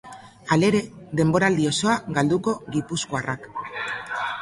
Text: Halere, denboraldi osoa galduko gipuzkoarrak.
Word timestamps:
Halere, 0.55 0.79
denboraldi 1.19 1.69
osoa 1.73 1.99
galduko 2.17 2.57
gipuzkoarrak. 2.79 3.49